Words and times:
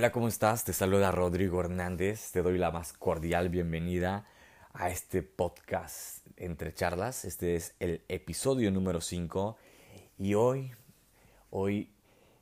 Hola, 0.00 0.12
¿cómo 0.12 0.28
estás? 0.28 0.64
Te 0.64 0.72
saluda 0.72 1.12
Rodrigo 1.12 1.60
Hernández. 1.60 2.32
Te 2.32 2.40
doy 2.40 2.56
la 2.56 2.70
más 2.70 2.94
cordial 2.94 3.50
bienvenida 3.50 4.24
a 4.72 4.88
este 4.88 5.22
podcast 5.22 6.26
entre 6.38 6.72
charlas. 6.72 7.26
Este 7.26 7.54
es 7.54 7.74
el 7.80 8.02
episodio 8.08 8.70
número 8.70 9.02
5 9.02 9.58
y 10.16 10.32
hoy, 10.32 10.72
hoy 11.50 11.92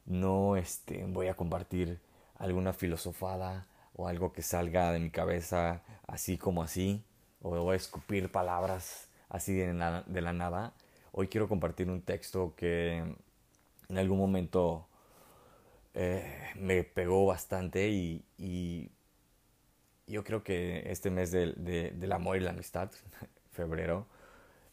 no 0.07 0.55
este, 0.55 1.05
voy 1.07 1.27
a 1.27 1.35
compartir 1.35 1.99
alguna 2.37 2.73
filosofada 2.73 3.67
o 3.93 4.07
algo 4.07 4.33
que 4.33 4.43
salga 4.43 4.93
de 4.93 5.01
mi 5.01 5.11
cabeza 5.11 5.83
así 6.07 6.39
como 6.39 6.63
así, 6.63 7.03
o 7.43 7.51
voy 7.61 7.73
a 7.73 7.77
escupir 7.77 8.31
palabras 8.31 9.09
así 9.31 9.55
de 9.55 9.75
la, 9.75 10.05
de 10.07 10.21
la 10.21 10.33
nada. 10.33 10.75
Hoy 11.11 11.27
quiero 11.27 11.49
compartir 11.49 11.91
un 11.91 12.03
texto 12.03 12.55
que 12.57 12.99
en 13.89 13.99
algún 13.99 14.19
momento 14.19 14.88
eh, 15.95 16.53
me 16.57 16.85
pegó 16.85 17.27
bastante 17.27 17.89
y, 17.89 18.91
yo 20.07 20.25
creo 20.25 20.43
que 20.43 20.91
este 20.91 21.11
mes 21.11 21.33
del 21.33 22.13
amor 22.13 22.39
y 22.39 22.41
la 22.41 22.51
amistad, 22.51 22.91
febrero, 23.51 24.07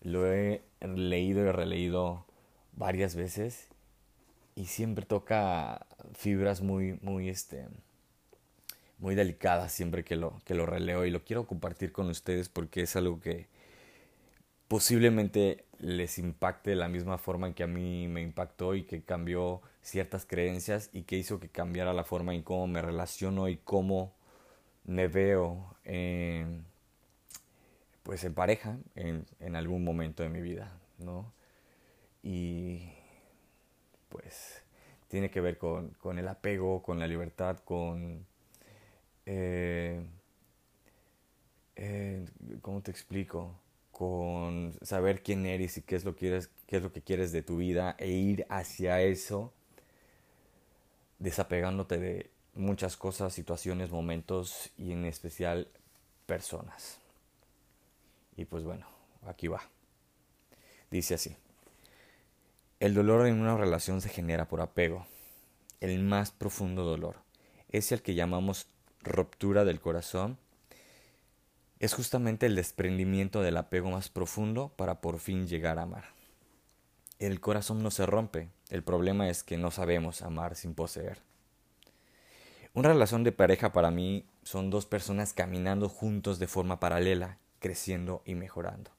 lo 0.01 0.31
he 0.31 0.61
leído 0.79 1.45
y 1.45 1.51
releído 1.51 2.25
varias 2.73 3.15
veces 3.15 3.67
y 4.55 4.67
siempre 4.67 5.05
toca 5.05 5.85
fibras 6.13 6.61
muy, 6.61 6.97
muy, 7.01 7.27
este, 7.29 7.67
muy 8.99 9.15
delicadas 9.15 9.73
siempre 9.73 10.03
que 10.03 10.15
lo, 10.15 10.39
que 10.45 10.55
lo 10.55 10.65
releo 10.65 11.05
y 11.05 11.11
lo 11.11 11.23
quiero 11.23 11.45
compartir 11.45 11.91
con 11.91 12.09
ustedes 12.09 12.47
porque 12.47 12.81
es 12.81 12.95
algo 12.95 13.19
que 13.19 13.47
posiblemente 14.67 15.65
les 15.79 16.17
impacte 16.17 16.71
de 16.71 16.75
la 16.77 16.87
misma 16.87 17.17
forma 17.17 17.47
en 17.47 17.53
que 17.53 17.63
a 17.63 17.67
mí 17.67 18.07
me 18.07 18.21
impactó 18.21 18.75
y 18.75 18.83
que 18.83 19.03
cambió 19.03 19.61
ciertas 19.85 20.25
creencias 20.25 20.89
y 20.93 21.03
que 21.03 21.15
hizo 21.15 21.39
que 21.39 21.49
cambiara 21.49 21.93
la 21.93 22.03
forma 22.03 22.33
en 22.33 22.41
cómo 22.43 22.67
me 22.67 22.81
relaciono 22.81 23.47
y 23.47 23.57
cómo 23.57 24.13
me 24.83 25.07
veo 25.07 25.75
pues 28.03 28.23
en 28.23 28.33
pareja 28.33 28.77
en, 28.95 29.25
en 29.39 29.55
algún 29.55 29.83
momento 29.83 30.23
de 30.23 30.29
mi 30.29 30.41
vida, 30.41 30.71
¿no? 30.97 31.31
Y 32.23 32.89
pues 34.09 34.63
tiene 35.07 35.29
que 35.29 35.41
ver 35.41 35.57
con, 35.57 35.89
con 36.01 36.17
el 36.19 36.27
apego, 36.27 36.81
con 36.81 36.99
la 36.99 37.07
libertad, 37.07 37.59
con... 37.59 38.25
Eh, 39.25 40.03
eh, 41.75 42.25
¿Cómo 42.61 42.81
te 42.81 42.91
explico? 42.91 43.59
con 43.95 44.73
saber 44.81 45.23
quién 45.23 45.45
eres 45.45 45.77
y 45.77 45.81
qué 45.81 45.95
es 45.95 46.03
lo 46.03 46.15
que 46.15 46.19
quieres, 46.19 46.49
qué 46.67 46.75
es 46.75 46.83
lo 46.83 46.91
que 46.91 47.01
quieres 47.01 47.31
de 47.31 47.43
tu 47.43 47.55
vida 47.55 47.95
e 47.97 48.09
ir 48.09 48.45
hacia 48.49 49.01
eso, 49.01 49.53
desapegándote 51.19 51.97
de 51.97 52.31
muchas 52.53 52.97
cosas, 52.97 53.33
situaciones, 53.33 53.91
momentos 53.91 54.71
y 54.77 54.91
en 54.91 55.05
especial 55.05 55.67
personas. 56.25 56.99
Y 58.35 58.45
pues 58.45 58.63
bueno, 58.63 58.87
aquí 59.25 59.47
va. 59.47 59.61
Dice 60.91 61.15
así. 61.15 61.35
El 62.79 62.93
dolor 62.93 63.27
en 63.27 63.39
una 63.39 63.57
relación 63.57 64.01
se 64.01 64.09
genera 64.09 64.47
por 64.47 64.61
apego. 64.61 65.05
El 65.79 66.03
más 66.03 66.31
profundo 66.31 66.83
dolor 66.83 67.17
es 67.69 67.91
el 67.91 68.01
que 68.01 68.15
llamamos 68.15 68.67
ruptura 69.03 69.65
del 69.65 69.79
corazón 69.79 70.37
es 71.79 71.93
justamente 71.93 72.45
el 72.45 72.55
desprendimiento 72.55 73.41
del 73.41 73.57
apego 73.57 73.91
más 73.91 74.09
profundo 74.09 74.73
para 74.75 75.01
por 75.01 75.19
fin 75.19 75.47
llegar 75.47 75.77
a 75.77 75.83
amar. 75.83 76.14
El 77.19 77.39
corazón 77.39 77.81
no 77.81 77.91
se 77.91 78.05
rompe, 78.05 78.49
el 78.69 78.83
problema 78.83 79.29
es 79.29 79.43
que 79.43 79.57
no 79.57 79.71
sabemos 79.71 80.21
amar 80.21 80.55
sin 80.55 80.73
poseer. 80.73 81.21
Una 82.73 82.89
relación 82.89 83.23
de 83.23 83.31
pareja 83.31 83.71
para 83.71 83.89
mí 83.89 84.25
son 84.43 84.69
dos 84.69 84.85
personas 84.85 85.31
caminando 85.31 85.87
juntos 85.87 86.39
de 86.39 86.47
forma 86.47 86.81
paralela, 86.81 87.37
creciendo 87.59 88.21
y 88.25 88.35
mejorando. 88.35 88.91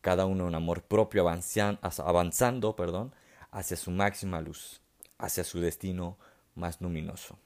Cada 0.00 0.26
uno 0.26 0.48
en 0.48 0.56
amor 0.56 0.82
propio 0.82 1.28
avanzando 1.28 2.74
perdón, 2.74 3.14
hacia 3.52 3.76
su 3.76 3.92
máxima 3.92 4.40
luz, 4.40 4.80
hacia 5.16 5.44
su 5.44 5.60
destino 5.60 6.18
más 6.56 6.80
luminoso. 6.80 7.38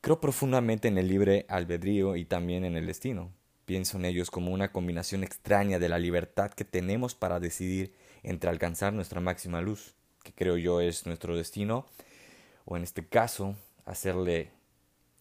Creo 0.00 0.20
profundamente 0.20 0.88
en 0.88 0.98
el 0.98 1.06
libre 1.06 1.46
albedrío 1.48 2.16
y 2.16 2.24
también 2.24 2.64
en 2.64 2.76
el 2.76 2.86
destino. 2.86 3.30
Pienso 3.64 3.96
en 3.96 4.04
ellos 4.04 4.30
como 4.30 4.52
una 4.52 4.72
combinación 4.72 5.22
extraña 5.22 5.78
de 5.78 5.88
la 5.88 5.98
libertad 5.98 6.50
que 6.50 6.64
tenemos 6.64 7.14
para 7.14 7.40
decidir 7.40 7.94
entre 8.22 8.50
alcanzar 8.50 8.92
nuestra 8.92 9.20
máxima 9.20 9.60
luz, 9.60 9.94
que 10.22 10.32
creo 10.32 10.56
yo 10.56 10.80
es 10.80 11.06
nuestro 11.06 11.36
destino, 11.36 11.86
o 12.64 12.76
en 12.76 12.82
este 12.82 13.06
caso, 13.06 13.56
hacerle 13.84 14.50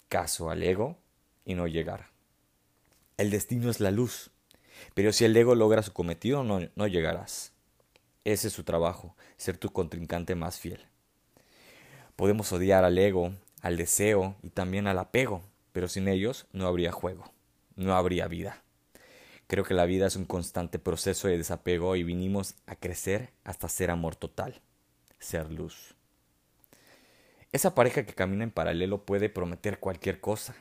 caso 0.09 0.49
al 0.49 0.63
ego 0.63 0.97
y 1.45 1.55
no 1.55 1.67
llegar. 1.67 2.07
El 3.17 3.29
destino 3.29 3.69
es 3.69 3.79
la 3.79 3.91
luz, 3.91 4.31
pero 4.93 5.13
si 5.13 5.25
el 5.25 5.35
ego 5.37 5.55
logra 5.55 5.83
su 5.83 5.93
cometido 5.93 6.43
no, 6.43 6.59
no 6.75 6.87
llegarás. 6.87 7.53
Ese 8.23 8.47
es 8.47 8.53
su 8.53 8.63
trabajo, 8.63 9.15
ser 9.37 9.57
tu 9.57 9.71
contrincante 9.71 10.35
más 10.35 10.59
fiel. 10.59 10.85
Podemos 12.15 12.51
odiar 12.51 12.83
al 12.83 12.97
ego 12.97 13.33
al 13.61 13.77
deseo 13.77 14.35
y 14.41 14.49
también 14.49 14.87
al 14.87 14.99
apego, 14.99 15.43
pero 15.71 15.87
sin 15.87 16.07
ellos 16.07 16.47
no 16.51 16.67
habría 16.67 16.91
juego, 16.91 17.31
no 17.81 17.95
habría 17.95 18.27
vida. 18.27 18.61
Creo 19.47 19.65
que 19.65 19.73
la 19.73 19.85
vida 19.85 20.07
es 20.07 20.15
un 20.15 20.25
constante 20.25 20.79
proceso 20.79 21.27
de 21.27 21.37
desapego 21.37 21.97
y 21.97 22.03
vinimos 22.03 22.55
a 22.67 22.75
crecer 22.75 23.31
hasta 23.43 23.67
ser 23.67 23.91
amor 23.91 24.15
total, 24.15 24.61
ser 25.19 25.51
luz. 25.51 25.95
Esa 27.51 27.75
pareja 27.75 28.05
que 28.05 28.13
camina 28.13 28.45
en 28.45 28.51
paralelo 28.51 29.03
puede 29.03 29.27
prometer 29.27 29.79
cualquier 29.79 30.21
cosa, 30.21 30.55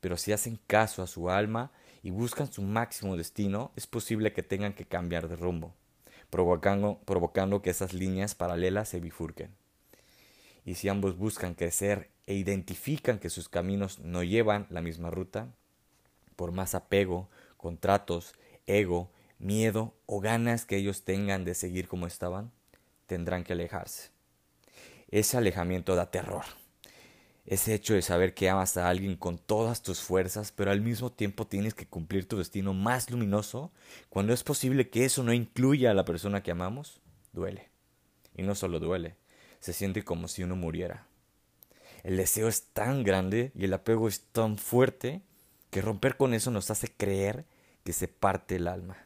pero 0.00 0.18
si 0.18 0.32
hacen 0.32 0.58
caso 0.66 1.02
a 1.02 1.06
su 1.06 1.30
alma 1.30 1.72
y 2.02 2.10
buscan 2.10 2.52
su 2.52 2.60
máximo 2.60 3.16
destino, 3.16 3.72
es 3.76 3.86
posible 3.86 4.34
que 4.34 4.42
tengan 4.42 4.74
que 4.74 4.84
cambiar 4.84 5.26
de 5.26 5.36
rumbo, 5.36 5.72
provocando, 6.28 7.00
provocando 7.06 7.62
que 7.62 7.70
esas 7.70 7.94
líneas 7.94 8.34
paralelas 8.34 8.90
se 8.90 9.00
bifurquen. 9.00 9.54
Y 10.66 10.74
si 10.74 10.90
ambos 10.90 11.16
buscan 11.16 11.54
crecer 11.54 12.10
e 12.26 12.34
identifican 12.34 13.18
que 13.18 13.30
sus 13.30 13.48
caminos 13.48 14.00
no 14.00 14.22
llevan 14.22 14.66
la 14.68 14.82
misma 14.82 15.08
ruta, 15.08 15.48
por 16.36 16.52
más 16.52 16.74
apego, 16.74 17.28
contratos, 17.56 18.34
ego, 18.66 19.10
miedo 19.38 19.94
o 20.06 20.20
ganas 20.20 20.64
que 20.64 20.76
ellos 20.76 21.04
tengan 21.04 21.44
de 21.44 21.54
seguir 21.54 21.88
como 21.88 22.06
estaban, 22.06 22.50
tendrán 23.06 23.44
que 23.44 23.52
alejarse. 23.52 24.10
Ese 25.10 25.36
alejamiento 25.36 25.94
da 25.94 26.10
terror. 26.10 26.44
Ese 27.46 27.74
hecho 27.74 27.92
de 27.92 28.00
saber 28.00 28.32
que 28.32 28.48
amas 28.48 28.76
a 28.78 28.88
alguien 28.88 29.16
con 29.16 29.36
todas 29.36 29.82
tus 29.82 30.00
fuerzas, 30.00 30.50
pero 30.50 30.70
al 30.70 30.80
mismo 30.80 31.12
tiempo 31.12 31.46
tienes 31.46 31.74
que 31.74 31.86
cumplir 31.86 32.26
tu 32.26 32.38
destino 32.38 32.72
más 32.72 33.10
luminoso, 33.10 33.70
cuando 34.08 34.32
es 34.32 34.42
posible 34.42 34.88
que 34.88 35.04
eso 35.04 35.22
no 35.22 35.32
incluya 35.34 35.90
a 35.90 35.94
la 35.94 36.06
persona 36.06 36.42
que 36.42 36.52
amamos, 36.52 37.00
duele. 37.32 37.68
Y 38.34 38.42
no 38.42 38.54
solo 38.54 38.80
duele, 38.80 39.16
se 39.60 39.74
siente 39.74 40.04
como 40.04 40.26
si 40.26 40.42
uno 40.42 40.56
muriera. 40.56 41.06
El 42.02 42.16
deseo 42.16 42.48
es 42.48 42.64
tan 42.72 43.04
grande 43.04 43.52
y 43.54 43.64
el 43.64 43.74
apego 43.74 44.08
es 44.08 44.22
tan 44.32 44.56
fuerte 44.56 45.20
que 45.74 45.80
romper 45.80 46.16
con 46.16 46.34
eso 46.34 46.52
nos 46.52 46.70
hace 46.70 46.86
creer 46.86 47.46
que 47.82 47.92
se 47.92 48.06
parte 48.06 48.54
el 48.54 48.68
alma. 48.68 48.96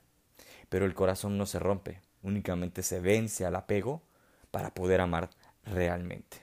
Pero 0.69 0.85
el 0.85 0.93
corazón 0.93 1.39
no 1.39 1.47
se 1.47 1.59
rompe, 1.59 2.03
únicamente 2.23 2.83
se 2.83 3.01
vence 3.01 3.47
al 3.47 3.57
apego 3.57 4.03
para 4.51 4.75
poder 4.75 5.01
amar 5.01 5.31
realmente. 5.65 6.37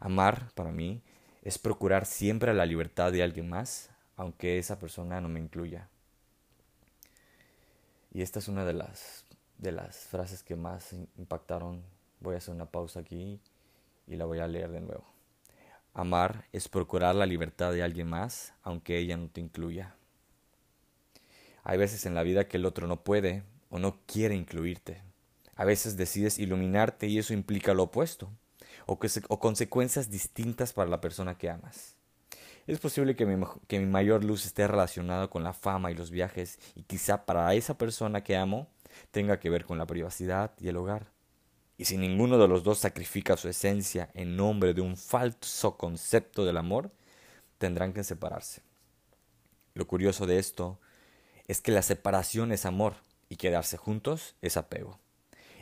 Amar, 0.00 0.50
para 0.56 0.72
mí, 0.72 1.00
es 1.42 1.58
procurar 1.58 2.06
siempre 2.06 2.52
la 2.54 2.66
libertad 2.66 3.12
de 3.12 3.22
alguien 3.22 3.48
más, 3.48 3.90
aunque 4.16 4.58
esa 4.58 4.80
persona 4.80 5.20
no 5.20 5.28
me 5.28 5.38
incluya. 5.38 5.88
Y 8.12 8.22
esta 8.22 8.40
es 8.40 8.48
una 8.48 8.64
de 8.64 8.72
las, 8.72 9.26
de 9.58 9.70
las 9.70 9.96
frases 9.96 10.42
que 10.42 10.56
más 10.56 10.92
impactaron. 11.16 11.84
Voy 12.18 12.34
a 12.34 12.38
hacer 12.38 12.52
una 12.52 12.66
pausa 12.66 12.98
aquí 12.98 13.40
y 14.08 14.16
la 14.16 14.24
voy 14.24 14.40
a 14.40 14.48
leer 14.48 14.72
de 14.72 14.80
nuevo. 14.80 15.19
Amar 15.92 16.46
es 16.52 16.68
procurar 16.68 17.14
la 17.14 17.26
libertad 17.26 17.72
de 17.72 17.82
alguien 17.82 18.08
más, 18.08 18.54
aunque 18.62 18.98
ella 18.98 19.16
no 19.16 19.28
te 19.28 19.40
incluya. 19.40 19.94
Hay 21.64 21.78
veces 21.78 22.06
en 22.06 22.14
la 22.14 22.22
vida 22.22 22.48
que 22.48 22.56
el 22.56 22.66
otro 22.66 22.86
no 22.86 23.02
puede 23.02 23.42
o 23.70 23.78
no 23.78 23.98
quiere 24.06 24.34
incluirte. 24.34 25.02
A 25.56 25.64
veces 25.64 25.96
decides 25.96 26.38
iluminarte 26.38 27.06
y 27.06 27.18
eso 27.18 27.34
implica 27.34 27.74
lo 27.74 27.84
opuesto, 27.84 28.30
o, 28.86 28.98
consecuencias 29.38 30.10
distintas 30.10 30.72
para 30.72 30.88
la 30.88 31.00
persona 31.00 31.36
que 31.36 31.50
amas. 31.50 31.96
Es 32.66 32.78
posible 32.78 33.16
que 33.16 33.26
mi, 33.26 33.44
que 33.66 33.78
mi 33.78 33.86
mayor 33.86 34.24
luz 34.24 34.46
esté 34.46 34.66
relacionada 34.66 35.28
con 35.28 35.42
la 35.42 35.52
fama 35.52 35.90
y 35.90 35.94
los 35.94 36.10
viajes, 36.10 36.58
y 36.74 36.82
quizá 36.82 37.26
para 37.26 37.52
esa 37.54 37.76
persona 37.76 38.22
que 38.22 38.36
amo 38.36 38.68
tenga 39.10 39.38
que 39.38 39.50
ver 39.50 39.64
con 39.64 39.78
la 39.78 39.86
privacidad 39.86 40.52
y 40.58 40.68
el 40.68 40.76
hogar. 40.76 41.06
Y 41.80 41.86
si 41.86 41.96
ninguno 41.96 42.36
de 42.36 42.46
los 42.46 42.62
dos 42.62 42.78
sacrifica 42.78 43.38
su 43.38 43.48
esencia 43.48 44.10
en 44.12 44.36
nombre 44.36 44.74
de 44.74 44.82
un 44.82 44.98
falso 44.98 45.78
concepto 45.78 46.44
del 46.44 46.58
amor, 46.58 46.90
tendrán 47.56 47.94
que 47.94 48.04
separarse. 48.04 48.60
Lo 49.72 49.86
curioso 49.86 50.26
de 50.26 50.38
esto 50.38 50.78
es 51.48 51.62
que 51.62 51.72
la 51.72 51.80
separación 51.80 52.52
es 52.52 52.66
amor 52.66 52.96
y 53.30 53.36
quedarse 53.36 53.78
juntos 53.78 54.34
es 54.42 54.58
apego. 54.58 54.98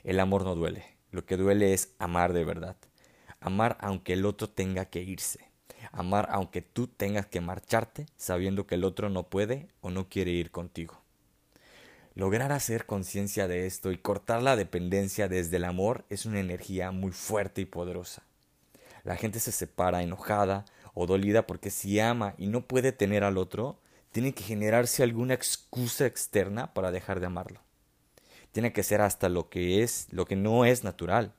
El 0.02 0.18
amor 0.18 0.42
no 0.42 0.56
duele, 0.56 0.96
lo 1.12 1.24
que 1.24 1.36
duele 1.36 1.72
es 1.72 1.94
amar 2.00 2.32
de 2.32 2.44
verdad. 2.44 2.74
Amar 3.38 3.78
aunque 3.80 4.14
el 4.14 4.26
otro 4.26 4.48
tenga 4.48 4.86
que 4.86 5.02
irse. 5.02 5.48
Amar 5.92 6.26
aunque 6.32 6.62
tú 6.62 6.88
tengas 6.88 7.26
que 7.26 7.40
marcharte 7.40 8.06
sabiendo 8.16 8.66
que 8.66 8.74
el 8.74 8.82
otro 8.82 9.08
no 9.08 9.28
puede 9.28 9.68
o 9.82 9.90
no 9.90 10.08
quiere 10.08 10.32
ir 10.32 10.50
contigo. 10.50 11.00
Lograr 12.18 12.50
hacer 12.50 12.84
conciencia 12.84 13.46
de 13.46 13.66
esto 13.66 13.92
y 13.92 13.96
cortar 13.96 14.42
la 14.42 14.56
dependencia 14.56 15.28
desde 15.28 15.58
el 15.58 15.64
amor 15.64 16.04
es 16.10 16.26
una 16.26 16.40
energía 16.40 16.90
muy 16.90 17.12
fuerte 17.12 17.60
y 17.60 17.64
poderosa. 17.64 18.24
La 19.04 19.14
gente 19.14 19.38
se 19.38 19.52
separa 19.52 20.02
enojada 20.02 20.64
o 20.94 21.06
dolida 21.06 21.46
porque 21.46 21.70
si 21.70 22.00
ama 22.00 22.34
y 22.36 22.48
no 22.48 22.66
puede 22.66 22.90
tener 22.90 23.22
al 23.22 23.38
otro, 23.38 23.78
tiene 24.10 24.34
que 24.34 24.42
generarse 24.42 25.04
alguna 25.04 25.34
excusa 25.34 26.06
externa 26.06 26.74
para 26.74 26.90
dejar 26.90 27.20
de 27.20 27.26
amarlo. 27.26 27.60
Tiene 28.50 28.72
que 28.72 28.82
ser 28.82 29.00
hasta 29.00 29.28
lo 29.28 29.48
que 29.48 29.84
es, 29.84 30.08
lo 30.10 30.26
que 30.26 30.34
no 30.34 30.64
es 30.64 30.82
natural. 30.82 31.32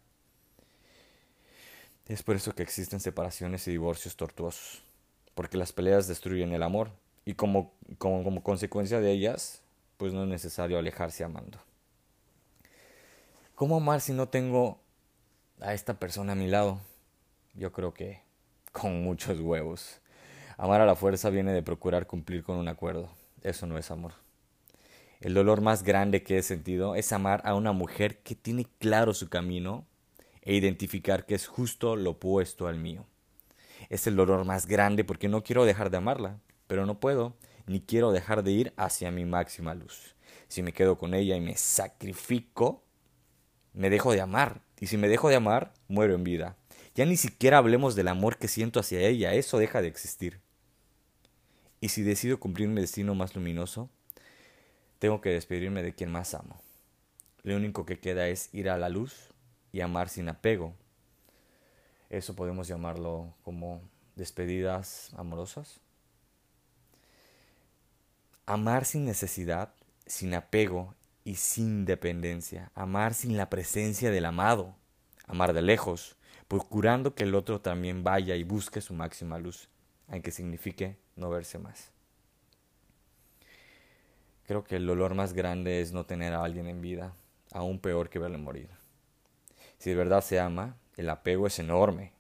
Es 2.07 2.23
por 2.23 2.37
eso 2.37 2.55
que 2.55 2.63
existen 2.63 3.01
separaciones 3.01 3.67
y 3.67 3.71
divorcios 3.71 4.15
tortuosos, 4.15 4.81
porque 5.35 5.57
las 5.57 5.73
peleas 5.73 6.07
destruyen 6.07 6.53
el 6.53 6.63
amor 6.63 6.91
y 7.25 7.33
como, 7.33 7.73
como, 7.97 8.23
como 8.23 8.43
consecuencia 8.43 9.01
de 9.01 9.11
ellas, 9.11 9.61
pues 9.99 10.13
no 10.13 10.23
es 10.23 10.29
necesario 10.29 10.79
alejarse 10.79 11.25
amando. 11.25 11.59
¿Cómo 13.53 13.75
amar 13.75 13.99
si 13.99 14.13
no 14.13 14.29
tengo 14.29 14.79
a 15.59 15.73
esta 15.73 15.99
persona 15.99 16.31
a 16.31 16.35
mi 16.35 16.47
lado? 16.47 16.79
Yo 17.53 17.73
creo 17.73 17.93
que 17.93 18.21
con 18.71 19.03
muchos 19.03 19.41
huevos. 19.41 19.99
Amar 20.57 20.79
a 20.79 20.85
la 20.85 20.95
fuerza 20.95 21.29
viene 21.29 21.51
de 21.51 21.63
procurar 21.63 22.07
cumplir 22.07 22.45
con 22.45 22.55
un 22.55 22.69
acuerdo. 22.69 23.09
Eso 23.41 23.67
no 23.67 23.77
es 23.77 23.91
amor. 23.91 24.13
El 25.19 25.33
dolor 25.33 25.59
más 25.59 25.83
grande 25.83 26.23
que 26.23 26.37
he 26.37 26.43
sentido 26.43 26.95
es 26.95 27.11
amar 27.11 27.41
a 27.43 27.53
una 27.53 27.73
mujer 27.73 28.19
que 28.19 28.35
tiene 28.35 28.67
claro 28.79 29.13
su 29.13 29.27
camino 29.27 29.85
e 30.43 30.53
identificar 30.53 31.25
que 31.25 31.35
es 31.35 31.45
justo 31.45 31.97
lo 31.97 32.11
opuesto 32.11 32.67
al 32.67 32.79
mío. 32.79 33.05
Es 33.89 34.07
el 34.07 34.15
dolor 34.15 34.45
más 34.45 34.65
grande 34.65 35.03
porque 35.03 35.27
no 35.27 35.43
quiero 35.43 35.65
dejar 35.65 35.89
de 35.89 35.97
amarla, 35.97 36.39
pero 36.67 36.85
no 36.85 37.01
puedo, 37.01 37.35
ni 37.69 37.81
quiero 37.81 38.11
dejar 38.11 38.41
de 38.41 38.51
ir 38.51 38.73
hacia 38.77 39.11
mi 39.11 39.25
máxima 39.25 39.75
luz. 39.75 40.15
Si 40.47 40.63
me 40.63 40.73
quedo 40.73 40.97
con 40.97 41.13
ella 41.13 41.35
y 41.35 41.39
me 41.39 41.55
sacrifico, 41.55 42.83
me 43.73 43.91
dejo 43.91 44.11
de 44.11 44.21
amar, 44.21 44.61
y 44.79 44.87
si 44.87 44.97
me 44.97 45.07
dejo 45.07 45.29
de 45.29 45.35
amar, 45.35 45.71
muero 45.87 46.15
en 46.15 46.23
vida. 46.23 46.57
Ya 46.95 47.05
ni 47.05 47.15
siquiera 47.15 47.59
hablemos 47.59 47.93
del 47.93 48.07
amor 48.07 48.37
que 48.37 48.47
siento 48.47 48.79
hacia 48.79 49.01
ella, 49.01 49.35
eso 49.35 49.59
deja 49.59 49.83
de 49.83 49.87
existir. 49.87 50.41
Y 51.79 51.89
si 51.89 52.01
decido 52.01 52.39
cumplir 52.39 52.69
mi 52.69 52.81
destino 52.81 53.13
más 53.13 53.35
luminoso, 53.35 53.91
tengo 54.97 55.21
que 55.21 55.29
despedirme 55.29 55.83
de 55.83 55.93
quien 55.93 56.11
más 56.11 56.33
amo. 56.33 56.59
Lo 57.43 57.55
único 57.55 57.85
que 57.85 57.99
queda 57.99 58.29
es 58.29 58.49
ir 58.51 58.71
a 58.71 58.79
la 58.79 58.89
luz 58.89 59.29
y 59.71 59.81
amar 59.81 60.09
sin 60.09 60.27
apego. 60.27 60.73
Eso 62.09 62.35
podemos 62.35 62.67
llamarlo 62.67 63.35
como 63.43 63.83
despedidas 64.15 65.11
amorosas. 65.15 65.81
Amar 68.49 68.85
sin 68.85 69.05
necesidad, 69.05 69.75
sin 70.07 70.33
apego 70.33 70.95
y 71.23 71.35
sin 71.35 71.85
dependencia. 71.85 72.71
Amar 72.73 73.13
sin 73.13 73.37
la 73.37 73.47
presencia 73.47 74.09
del 74.09 74.25
amado. 74.25 74.75
Amar 75.27 75.53
de 75.53 75.61
lejos, 75.61 76.17
procurando 76.47 77.13
que 77.13 77.25
el 77.25 77.35
otro 77.35 77.61
también 77.61 78.03
vaya 78.03 78.35
y 78.35 78.41
busque 78.41 78.81
su 78.81 78.95
máxima 78.95 79.37
luz, 79.37 79.69
aunque 80.07 80.31
signifique 80.31 80.97
no 81.15 81.29
verse 81.29 81.59
más. 81.59 81.91
Creo 84.47 84.63
que 84.63 84.77
el 84.77 84.87
dolor 84.87 85.13
más 85.13 85.33
grande 85.33 85.81
es 85.81 85.91
no 85.91 86.07
tener 86.07 86.33
a 86.33 86.43
alguien 86.43 86.65
en 86.65 86.81
vida, 86.81 87.13
aún 87.51 87.77
peor 87.77 88.09
que 88.09 88.17
verle 88.17 88.39
morir. 88.39 88.71
Si 89.77 89.91
de 89.91 89.95
verdad 89.95 90.23
se 90.23 90.39
ama, 90.39 90.75
el 90.97 91.11
apego 91.11 91.45
es 91.45 91.59
enorme. 91.59 92.13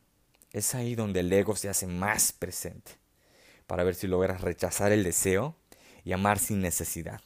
Es 0.53 0.75
ahí 0.75 0.93
donde 0.93 1.21
el 1.21 1.33
ego 1.33 1.55
se 1.55 1.69
hace 1.69 1.87
más 1.87 2.31
presente, 2.33 2.91
para 3.65 3.83
ver 3.83 3.95
si 3.95 4.05
logras 4.05 4.41
rechazar 4.41 4.91
el 4.91 5.03
deseo 5.03 5.55
y 6.03 6.11
amar 6.13 6.39
sin 6.39 6.61
necesidad. 6.61 7.21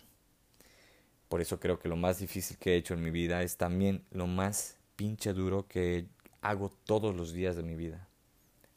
Por 1.30 1.42
eso 1.42 1.60
creo 1.60 1.80
que 1.80 1.90
lo 1.90 1.96
más 1.96 2.20
difícil 2.20 2.58
que 2.58 2.74
he 2.74 2.78
hecho 2.78 2.94
en 2.94 3.04
mi 3.04 3.10
vida 3.10 3.42
es 3.42 3.58
también 3.58 4.06
lo 4.12 4.28
más 4.28 4.78
pinche 4.96 5.34
duro 5.34 5.68
que 5.68 6.06
hago 6.42 6.70
todos 6.70 7.16
los 7.16 7.34
días 7.34 7.56
de 7.56 7.64
mi 7.64 7.76
vida. 7.76 8.08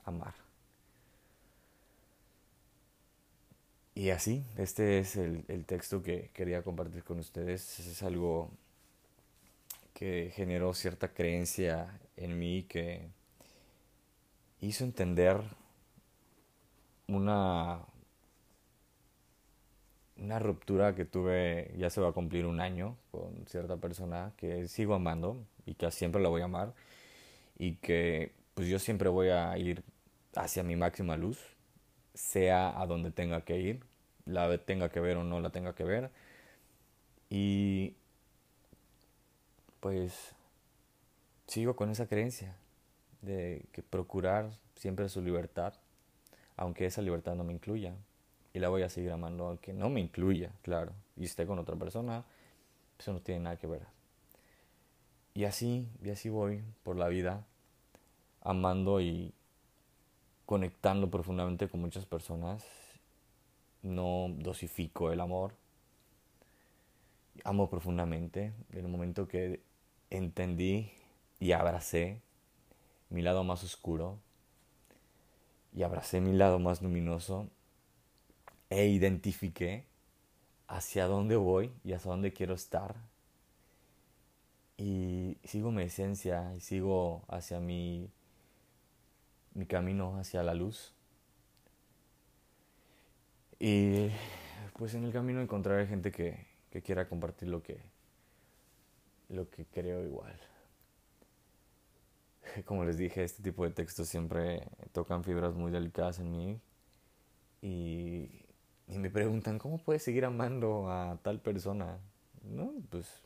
Amar. 0.05 0.35
Y 3.95 4.11
así, 4.11 4.45
este 4.57 4.99
es 4.99 5.17
el, 5.17 5.45
el, 5.49 5.65
texto 5.65 6.03
que 6.03 6.31
quería 6.35 6.63
compartir 6.63 7.03
con 7.03 7.19
ustedes. 7.19 7.79
Es 7.81 8.03
algo 8.03 8.51
que 9.95 10.31
generó 10.35 10.75
cierta 10.75 11.15
creencia 11.15 11.99
en 12.17 12.39
mí 12.39 12.65
que 12.65 13.09
hizo 14.61 14.85
entender 14.85 15.41
una, 17.09 17.81
una 20.19 20.39
ruptura 20.39 20.95
que 20.95 21.05
tuve, 21.05 21.75
ya 21.77 21.91
se 21.91 22.01
va 22.01 22.09
a 22.09 22.13
cumplir 22.13 22.47
un 22.47 22.61
año 22.61 22.97
con 23.11 23.47
cierta 23.47 23.77
persona 23.77 24.33
que 24.37 24.69
sigo 24.69 24.95
amando 24.95 25.45
y 25.67 25.75
que 25.75 25.91
siempre 25.91 26.23
la 26.23 26.29
voy 26.29 26.43
a 26.43 26.47
amar 26.47 26.75
y 27.59 27.77
que 27.77 28.33
pues 28.55 28.69
yo 28.69 28.79
siempre 28.79 29.09
voy 29.09 29.29
a 29.29 29.57
ir 29.59 29.83
hacia 30.35 30.63
mi 30.63 30.77
máxima 30.77 31.17
luz, 31.17 31.39
sea 32.15 32.81
a 32.81 32.87
donde 32.87 33.11
tenga 33.11 33.43
que 33.43 33.59
ir, 33.59 33.81
la 34.25 34.57
tenga 34.59 34.89
que 34.91 35.01
ver 35.01 35.17
o 35.19 35.25
no 35.25 35.41
la 35.41 35.51
tenga 35.51 35.75
que 35.75 35.85
ver. 35.85 36.11
Y 37.29 37.97
pues 39.81 40.35
sigo 41.47 41.77
con 41.77 41.91
esa 41.91 42.07
creencia 42.07 42.57
de 43.23 43.67
que 43.73 43.83
procurar 43.83 44.51
siempre 44.77 45.09
su 45.09 45.23
libertad, 45.23 45.75
aunque 46.57 46.87
esa 46.87 47.03
libertad 47.03 47.35
no 47.35 47.45
me 47.45 47.53
incluya. 47.53 47.95
Y 48.57 48.59
la 48.59 48.71
voy 48.71 48.81
a 48.81 48.89
seguir 48.89 49.13
amando 49.13 49.49
aunque 49.49 49.75
no 49.75 49.91
me 49.91 50.01
incluya, 50.01 50.51
claro. 50.63 50.95
Y 51.15 51.27
esté 51.27 51.45
con 51.45 51.59
otra 51.59 51.77
persona, 51.77 52.25
eso 52.99 53.13
no 53.13 53.21
tiene 53.21 53.43
nada 53.43 53.59
que 53.59 53.67
ver. 53.67 53.83
Y 55.35 55.45
así, 55.45 55.87
y 56.03 56.09
así 56.09 56.31
voy 56.31 56.65
por 56.83 56.97
la 56.97 57.09
vida, 57.09 57.45
amando 58.41 59.03
y 59.03 59.35
conectando 60.47 61.11
profundamente 61.11 61.69
con 61.69 61.83
muchas 61.83 62.07
personas. 62.07 62.65
No 63.83 64.29
dosifico 64.39 65.13
el 65.13 65.21
amor. 65.21 65.53
Amo 67.45 67.69
profundamente. 67.69 68.55
En 68.73 68.79
el 68.79 68.89
momento 68.89 69.29
que 69.29 69.61
entendí 70.09 70.91
y 71.41 71.53
abracé 71.53 72.23
mi 73.11 73.21
lado 73.21 73.45
más 73.45 73.63
oscuro 73.63 74.19
y 75.75 75.83
abracé 75.83 76.23
mi 76.23 76.33
lado 76.33 76.59
más 76.59 76.81
luminoso 76.81 77.51
e 78.71 78.87
identifiqué 78.87 79.85
hacia 80.69 81.07
dónde 81.07 81.37
voy 81.37 81.73
y 81.85 81.93
hacia 81.93 82.11
dónde 82.11 82.33
quiero 82.33 82.55
estar. 82.55 82.97
Y 84.77 85.39
sigo 85.45 85.71
mi 85.71 85.83
esencia 85.83 86.55
y 86.55 86.61
sigo 86.61 87.25
hacia 87.29 87.61
mi, 87.61 88.11
mi 89.55 89.67
camino, 89.67 90.19
hacia 90.19 90.43
la 90.43 90.55
luz. 90.55 90.93
Y 93.59 94.09
pues 94.77 94.95
en 94.95 95.05
el 95.05 95.13
camino 95.13 95.41
encontraré 95.41 95.87
gente 95.87 96.13
que, 96.13 96.47
que 96.71 96.83
quiera 96.83 97.09
compartir 97.09 97.49
lo 97.49 97.63
que, 97.63 97.81
lo 99.31 99.49
que 99.49 99.65
creo 99.65 100.05
igual. 100.05 100.39
Como 102.67 102.85
les 102.85 102.99
dije, 102.99 103.25
este 103.25 103.43
tipo 103.43 103.65
de 103.65 103.71
textos 103.71 104.09
siempre 104.09 104.69
tocan 104.93 105.25
fibras 105.25 105.55
muy 105.55 105.71
delicadas 105.71 106.19
en 106.19 106.31
mí 106.31 106.61
y, 107.63 108.46
y 108.89 108.99
me 108.99 109.11
preguntan, 109.11 109.59
¿cómo 109.59 109.79
puedes 109.79 110.03
seguir 110.03 110.25
amando 110.25 110.91
a 110.91 111.19
tal 111.23 111.41
persona? 111.41 111.99
No, 112.43 112.73
pues 112.91 113.23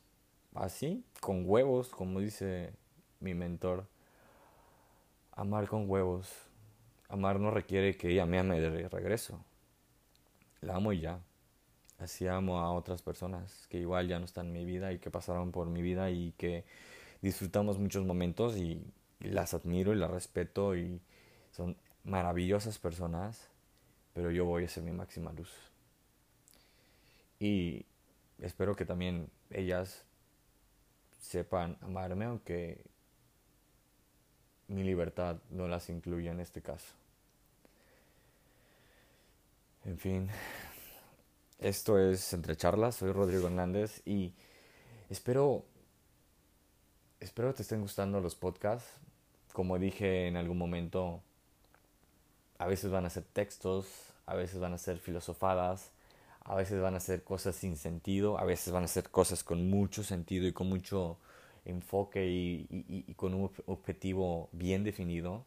así, 0.55 1.05
con 1.21 1.49
huevos, 1.49 1.91
como 1.91 2.21
dice 2.21 2.73
mi 3.21 3.35
mentor. 3.35 3.87
Amar 5.33 5.69
con 5.69 5.89
huevos. 5.89 6.31
Amar 7.09 7.41
no 7.41 7.51
requiere 7.51 7.97
que 7.97 8.11
ella 8.11 8.27
me 8.27 8.39
ame 8.39 8.61
de 8.61 8.89
regreso. 8.89 9.45
La 10.61 10.77
amo 10.77 10.93
y 10.93 11.01
ya 11.01 11.21
así 12.01 12.27
amo 12.27 12.61
a 12.61 12.73
otras 12.73 13.03
personas 13.03 13.67
que 13.69 13.79
igual 13.79 14.09
ya 14.09 14.19
no 14.19 14.25
están 14.25 14.47
en 14.47 14.53
mi 14.53 14.65
vida 14.65 14.93
y 14.93 14.99
que 14.99 15.11
pasaron 15.11 15.53
por 15.53 15.69
mi 15.69 15.83
vida 15.83 16.11
y 16.11 16.33
que 16.33 16.65
disfrutamos 17.23 17.79
muchos 17.79 18.05
momentos 18.05 18.57
y, 18.57 18.83
las 19.21 19.53
admiro 19.53 19.93
y 19.93 19.97
las 19.97 20.11
respeto 20.11 20.75
y 20.75 20.99
son 21.51 21.77
maravillosas 22.05 22.79
personas, 22.79 23.50
pero 24.21 24.33
yo 24.33 24.45
voy 24.45 24.65
a 24.65 24.69
ser 24.69 24.83
mi 24.83 24.93
máxima 24.93 25.33
luz. 25.33 25.51
Y 27.39 27.87
espero 28.39 28.77
que 28.77 28.85
también 28.85 29.31
ellas 29.49 30.05
sepan 31.19 31.79
amarme, 31.81 32.27
aunque 32.27 32.85
mi 34.69 34.85
libertad 34.85 35.39
no 35.49 35.69
las 35.69 35.89
incluya 35.89 36.33
en 36.33 36.41
este 36.41 36.61
caso. 36.61 36.93
En 39.87 39.97
fin, 39.97 40.29
esto 41.59 41.99
es 41.99 42.35
Entre 42.35 42.57
Charlas, 42.57 42.97
soy 42.97 43.13
Rodrigo 43.13 43.47
Hernández 43.47 44.03
y 44.05 44.35
espero, 45.09 45.65
espero 47.21 47.55
te 47.55 47.63
estén 47.63 47.81
gustando 47.81 48.21
los 48.21 48.35
podcasts. 48.35 49.01
Como 49.55 49.79
dije 49.79 50.29
en 50.29 50.37
algún 50.37 50.59
momento, 50.59 51.23
a 52.59 52.67
veces 52.67 52.91
van 52.91 53.07
a 53.07 53.11
ser 53.11 53.25
textos, 53.25 54.10
a 54.31 54.35
veces 54.37 54.61
van 54.61 54.73
a 54.73 54.79
ser 54.79 54.99
filosofadas, 54.99 55.91
a 56.45 56.55
veces 56.55 56.81
van 56.81 56.95
a 56.95 57.01
ser 57.01 57.25
cosas 57.25 57.57
sin 57.57 57.77
sentido, 57.77 58.39
a 58.39 58.45
veces 58.45 58.73
van 58.73 58.85
a 58.85 58.87
ser 58.87 59.11
cosas 59.11 59.43
con 59.43 59.69
mucho 59.69 60.05
sentido 60.05 60.47
y 60.47 60.53
con 60.53 60.69
mucho 60.69 61.19
enfoque 61.65 62.29
y, 62.29 63.13
con 63.15 63.35
un 63.35 63.51
objetivo 63.67 64.49
bien 64.53 64.85
definido. 64.85 65.45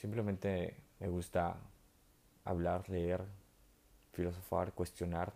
Simplemente 0.00 0.76
me 0.98 1.06
gusta 1.06 1.56
hablar, 2.44 2.88
leer, 2.88 3.22
filosofar, 4.12 4.72
cuestionar, 4.72 5.32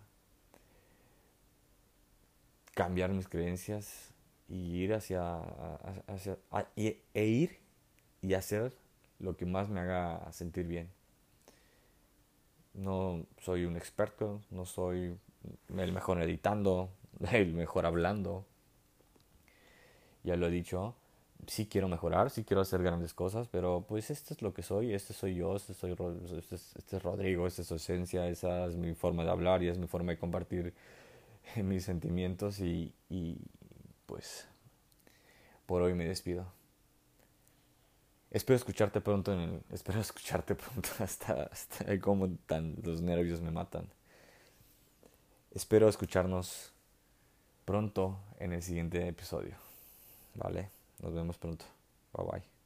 cambiar 2.74 3.10
mis 3.10 3.28
creencias 3.28 4.10
y 4.48 4.78
ir 4.78 4.94
hacia, 4.94 5.38
hacia 6.08 6.38
e 6.74 7.24
ir 7.24 7.60
y 8.20 8.34
hacer 8.34 8.72
lo 9.20 9.36
que 9.36 9.46
más 9.46 9.68
me 9.68 9.78
haga 9.78 10.32
sentir 10.32 10.66
bien. 10.66 10.99
No 12.80 13.26
soy 13.38 13.66
un 13.66 13.76
experto, 13.76 14.40
no 14.50 14.64
soy 14.64 15.14
el 15.76 15.92
mejor 15.92 16.22
editando, 16.22 16.88
el 17.32 17.52
mejor 17.52 17.84
hablando. 17.84 18.46
Ya 20.22 20.36
lo 20.36 20.46
he 20.46 20.50
dicho, 20.50 20.94
sí 21.46 21.66
quiero 21.66 21.88
mejorar, 21.88 22.30
sí 22.30 22.44
quiero 22.44 22.62
hacer 22.62 22.82
grandes 22.82 23.14
cosas, 23.14 23.48
pero 23.48 23.84
pues 23.86 24.10
esto 24.10 24.34
es 24.34 24.42
lo 24.42 24.54
que 24.54 24.62
soy, 24.62 24.94
este 24.94 25.12
soy 25.12 25.34
yo, 25.34 25.56
este, 25.56 25.74
soy, 25.74 25.92
este, 25.92 26.54
es, 26.54 26.76
este 26.76 26.96
es 26.96 27.02
Rodrigo, 27.02 27.46
esta 27.46 27.62
es 27.62 27.68
su 27.68 27.74
esencia, 27.74 28.26
esa 28.28 28.66
es 28.66 28.76
mi 28.76 28.94
forma 28.94 29.24
de 29.24 29.30
hablar 29.30 29.62
y 29.62 29.68
es 29.68 29.78
mi 29.78 29.86
forma 29.86 30.12
de 30.12 30.18
compartir 30.18 30.74
mis 31.62 31.84
sentimientos 31.84 32.60
y, 32.60 32.92
y 33.08 33.36
pues 34.06 34.46
por 35.66 35.82
hoy 35.82 35.94
me 35.94 36.04
despido. 36.06 36.59
Espero 38.30 38.56
escucharte 38.56 39.00
pronto 39.00 39.32
en 39.32 39.40
el, 39.40 39.62
espero 39.72 40.00
escucharte 40.00 40.54
pronto 40.54 40.88
hasta, 41.00 41.44
hasta 41.44 41.98
como 42.00 42.28
tan 42.46 42.76
los 42.82 43.00
nervios 43.00 43.40
me 43.40 43.50
matan. 43.50 43.88
Espero 45.52 45.88
escucharnos 45.88 46.72
pronto 47.64 48.20
en 48.38 48.52
el 48.52 48.62
siguiente 48.62 49.06
episodio. 49.08 49.56
Vale, 50.34 50.70
nos 51.00 51.12
vemos 51.12 51.38
pronto. 51.38 51.64
Bye 52.12 52.26
bye. 52.30 52.59